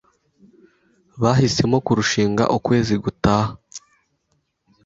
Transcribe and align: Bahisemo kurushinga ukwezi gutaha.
Bahisemo 1.21 1.77
kurushinga 1.85 2.43
ukwezi 2.57 2.95
gutaha. 3.03 3.51